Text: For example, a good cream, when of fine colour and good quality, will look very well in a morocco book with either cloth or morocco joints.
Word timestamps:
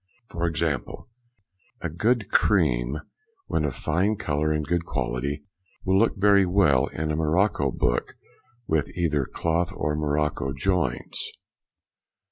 For 0.31 0.47
example, 0.47 1.07
a 1.81 1.87
good 1.89 2.31
cream, 2.31 3.01
when 3.45 3.63
of 3.65 3.75
fine 3.75 4.15
colour 4.15 4.51
and 4.51 4.65
good 4.65 4.83
quality, 4.83 5.43
will 5.85 5.99
look 5.99 6.17
very 6.17 6.43
well 6.43 6.87
in 6.87 7.11
a 7.11 7.15
morocco 7.15 7.69
book 7.69 8.15
with 8.65 8.89
either 8.97 9.25
cloth 9.25 9.71
or 9.75 9.95
morocco 9.95 10.53
joints. 10.53 11.31